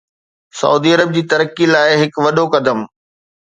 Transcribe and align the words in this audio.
سعودي 0.59 0.93
عرب 0.95 1.13
جي 1.17 1.23
ترقي 1.35 1.65
لاء 1.73 1.89
هڪ 2.01 2.11
وڏو 2.25 2.45
قدم 2.59 2.79